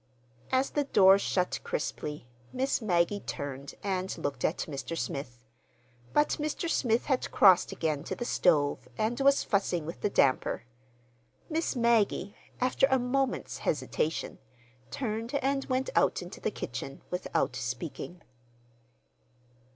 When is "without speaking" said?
17.11-18.23